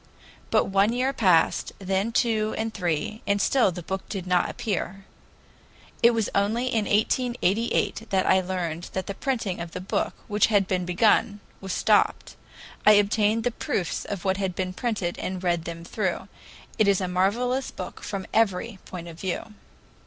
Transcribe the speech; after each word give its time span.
But 0.49 0.63
one 0.65 0.93
year 0.93 1.13
passed, 1.13 1.73
then 1.77 2.11
two 2.11 2.55
and 2.57 2.73
three, 2.73 3.21
and 3.27 3.39
still 3.39 3.71
the 3.71 3.83
book 3.83 4.09
did 4.09 4.25
not 4.25 4.49
appear. 4.49 5.05
It 6.01 6.09
was 6.11 6.27
only 6.33 6.65
in 6.65 6.85
1888 6.85 8.09
that 8.09 8.25
I 8.25 8.41
learned 8.41 8.89
that 8.93 9.05
the 9.05 9.13
printing 9.13 9.59
of 9.59 9.73
the 9.73 9.79
book, 9.79 10.15
which 10.27 10.47
had 10.47 10.67
been 10.67 10.85
begun, 10.85 11.39
was 11.59 11.71
stopped. 11.73 12.35
I 12.83 12.93
obtained 12.93 13.43
the 13.43 13.51
proofs 13.51 14.03
of 14.03 14.25
what 14.25 14.37
had 14.37 14.55
been 14.55 14.73
printed 14.73 15.19
and 15.19 15.43
read 15.43 15.65
them 15.65 15.83
through. 15.85 16.27
It 16.79 16.87
is 16.87 16.99
a 16.99 17.07
marvelous 17.07 17.69
book 17.69 18.01
from 18.01 18.25
every 18.33 18.79
point 18.85 19.07
of 19.07 19.19
view. 19.19 19.53